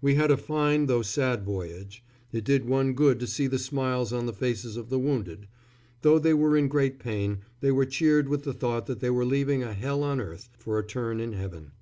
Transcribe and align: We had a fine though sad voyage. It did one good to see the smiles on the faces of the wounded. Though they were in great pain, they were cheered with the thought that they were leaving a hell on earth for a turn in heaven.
We 0.00 0.14
had 0.14 0.30
a 0.30 0.36
fine 0.36 0.86
though 0.86 1.02
sad 1.02 1.42
voyage. 1.42 2.04
It 2.30 2.44
did 2.44 2.66
one 2.68 2.92
good 2.92 3.18
to 3.18 3.26
see 3.26 3.48
the 3.48 3.58
smiles 3.58 4.12
on 4.12 4.26
the 4.26 4.32
faces 4.32 4.76
of 4.76 4.90
the 4.90 4.98
wounded. 5.00 5.48
Though 6.02 6.20
they 6.20 6.34
were 6.34 6.56
in 6.56 6.68
great 6.68 7.00
pain, 7.00 7.38
they 7.60 7.72
were 7.72 7.84
cheered 7.84 8.28
with 8.28 8.44
the 8.44 8.54
thought 8.54 8.86
that 8.86 9.00
they 9.00 9.10
were 9.10 9.24
leaving 9.26 9.64
a 9.64 9.74
hell 9.74 10.04
on 10.04 10.20
earth 10.20 10.50
for 10.56 10.78
a 10.78 10.86
turn 10.86 11.18
in 11.18 11.32
heaven. 11.32 11.72